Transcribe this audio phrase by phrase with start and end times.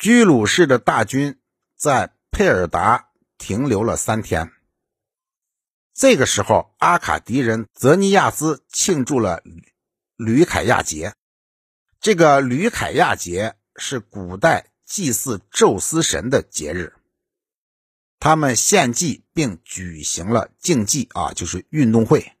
[0.00, 1.38] 居鲁士的大军
[1.76, 4.50] 在佩尔达停留了三天。
[5.92, 9.42] 这个时候，阿卡迪人泽尼亚斯庆祝了
[10.16, 11.12] 吕凯亚节。
[12.00, 16.94] 这个吕凯亚节是古代祭祀宙斯神的节日。
[18.18, 22.38] 他们献祭并举行了竞技啊，就是运动会。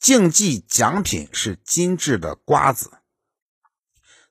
[0.00, 2.90] 竞技奖品是精致的瓜子。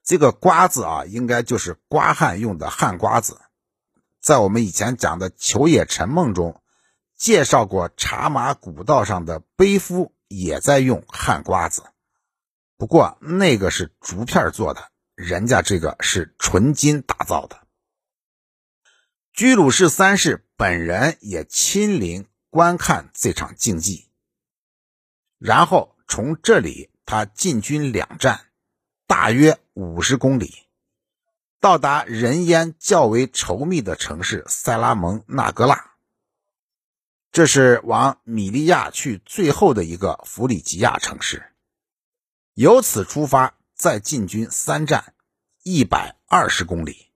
[0.04, 3.39] 这个瓜子啊，应该就是刮汉用的旱瓜子。
[4.21, 6.61] 在我们以前讲的《秋野沉梦》中
[7.16, 11.84] 介绍过，茶马古道上的背夫也在用旱瓜子，
[12.77, 17.61] 不过那个是竹片做的，人家这个是纯金打造的。
[19.31, 24.09] 居鲁士三世本人也亲临观看这场竞技，
[25.38, 28.47] 然后从这里他进军两战，
[29.05, 30.53] 大约五十公里，
[31.59, 35.91] 到达人烟较为稠密的城市塞拉蒙纳格拉。
[37.31, 41.52] 这是往米利亚去最后的一个弗里吉亚城市。
[42.53, 45.16] 由此出发，再进军三站，
[45.63, 47.11] 一百二十公里。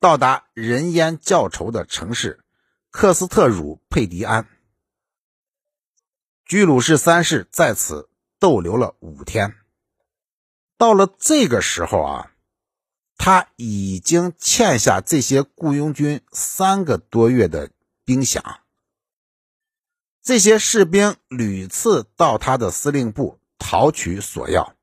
[0.00, 2.44] 到达人烟较稠的城市
[2.90, 4.48] 克斯特鲁佩迪安，
[6.46, 9.54] 居鲁士三世在此逗留了五天。
[10.76, 12.32] 到了这个时候啊，
[13.16, 17.70] 他已经欠下这些雇佣军三个多月的
[18.04, 18.58] 兵饷。
[20.22, 24.74] 这些士兵屡次到他的司令部讨取索要，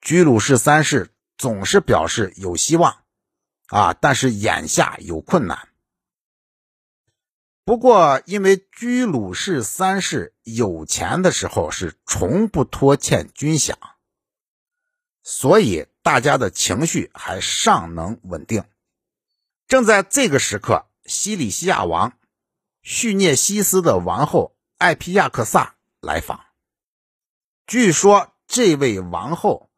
[0.00, 3.04] 居鲁士三世总是表示有希望。
[3.70, 3.92] 啊！
[3.92, 5.68] 但是眼下有困难。
[7.66, 13.74] 不过，因为居鲁士三世有钱的时候是从不拖欠军饷，
[15.30, 18.64] 所以大家的情绪还尚能稳定。
[19.66, 22.18] 正在这个时刻，西里西亚王
[22.80, 26.46] 叙涅西斯的王后艾皮亚克萨来访。
[27.66, 29.68] 据说，这位王后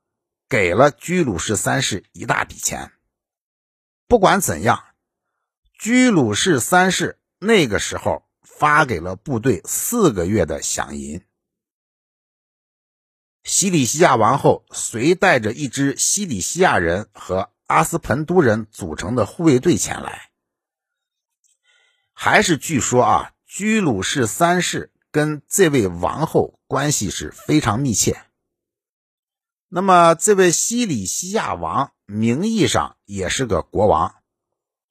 [0.49, 2.93] 给了居鲁士三世一大笔钱。
[4.07, 4.85] 不管怎样，
[5.77, 11.21] 居鲁士三世那个时候发给了部队四个月的饷银。
[13.51, 20.31] 西里西亚王后随带着一支西里西亚人和阿斯彭都人组成的护卫队前来。
[22.13, 28.23] 还是据说啊，居鲁士三世跟这位王后关系是非常密切。
[29.67, 31.93] 那么，这位西里西亚王。
[32.07, 34.15] 名义上也是个国王，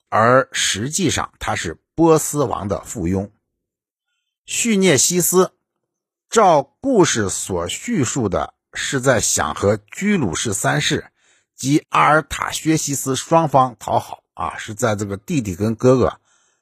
[0.10, 3.32] 而实际上他是波斯王的附庸。
[4.46, 5.54] 叙涅西斯
[6.30, 11.12] 照故事所叙述的，是在想和居鲁士三世
[11.56, 16.22] 及阿尔塔薛西斯双方讨好啊，是在这个弟弟跟哥哥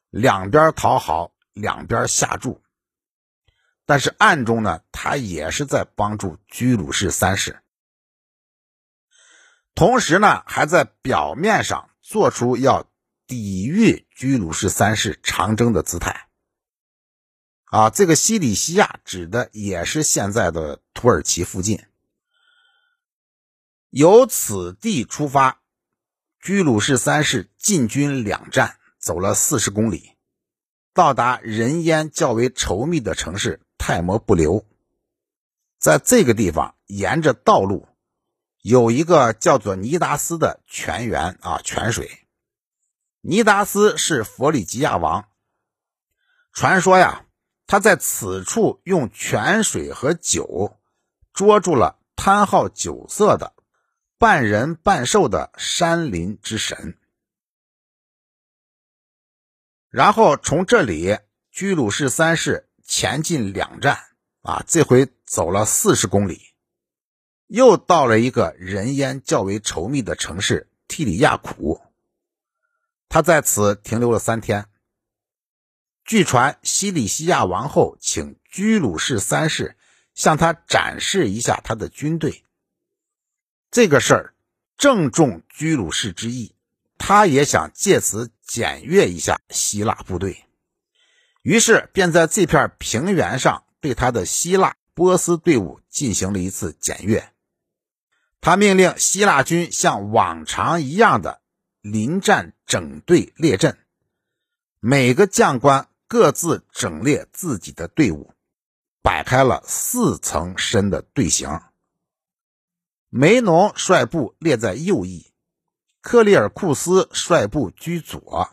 [0.09, 2.63] 两边讨好，两边下注。
[3.85, 7.59] 但是暗中呢，他也是在帮助居鲁士三世。
[9.75, 12.85] 同时呢，还在表面上做出要
[13.27, 16.26] 抵御居鲁士三世长征的姿态。
[17.69, 21.85] 啊，这个西里西亚指的也是现在的土耳其附近。
[23.89, 25.61] 由此地出发，
[26.39, 30.15] 居鲁士三世进军两站，走了四十公里，
[30.93, 34.65] 到达人烟较为稠密的城市泰摩布留。
[35.77, 37.87] 在这个地方，沿着道路。
[38.61, 42.27] 有一个叫做尼达斯的泉源啊，泉水。
[43.21, 45.29] 尼达斯是佛里吉亚王。
[46.51, 47.26] 传说呀，
[47.67, 50.79] 他在此处用泉水和酒
[51.33, 53.53] 捉住了贪好酒色的
[54.17, 56.97] 半人半兽的山林之神。
[59.89, 61.19] 然后从这里，
[61.51, 63.99] 居鲁士三世前进两站
[64.41, 66.41] 啊，这回走了四十公里。
[67.47, 71.81] 又到了一个人烟较为稠密的城市提里亚库，
[73.07, 74.67] 他在此停留了三天。
[76.07, 79.75] 据传，西里西亚王后请居鲁士三世
[80.15, 82.45] 向他展示一下他的军队。
[83.69, 84.33] 这个事儿
[84.77, 86.55] 正中居鲁士之意，
[86.97, 90.45] 他也想借此检阅一下希腊部队，
[91.41, 97.33] 于是便在这片平原上对他的希腊波斯队伍进行了一次检阅。
[98.39, 101.41] 他命令希腊军像往常一样的
[101.81, 103.77] 临战整队列阵，
[104.79, 108.33] 每个将官各自整列自己的队伍，
[109.01, 111.61] 摆开了四层深的队形。
[113.09, 115.33] 梅农率部列在右翼，
[116.01, 118.49] 克里尔库斯率部居左，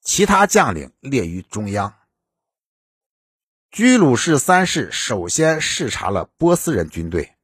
[0.00, 1.94] 其他将领列于中央。
[3.70, 7.36] 居鲁士三世首先视察了波斯人军队，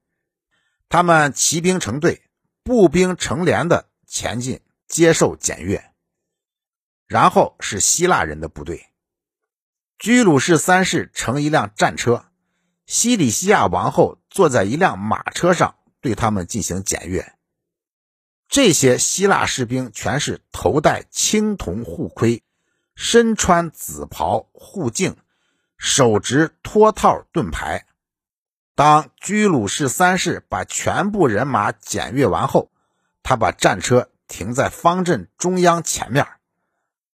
[0.88, 2.22] 他们骑兵成队，
[2.62, 5.92] 步兵成连的前进，接受检阅。
[7.06, 8.88] 然后是希腊人的部队。
[9.98, 12.26] 居鲁士三世乘一辆战车，
[12.86, 17.34] 西里西亚王后坐在一辆马车上，对他们进行检阅。
[18.48, 22.42] 这些希腊士兵全是头戴青铜护盔，
[22.94, 25.16] 身穿紫袍护颈。
[25.76, 27.86] 手执托套盾牌。
[28.74, 32.70] 当居鲁士三世把全部人马检阅完后，
[33.22, 36.26] 他把战车停在方阵中央前面，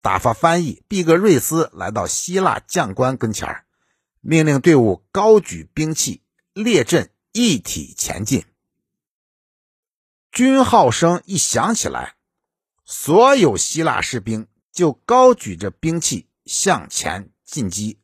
[0.01, 3.65] 打发翻译毕格瑞斯来到希腊将官跟前，
[4.21, 6.23] 命令队伍高举兵器，
[6.53, 8.45] 列阵一体前进。
[10.31, 12.15] 军号声一响起来，
[12.85, 17.99] 所有希腊士兵就高举着兵器向前进击。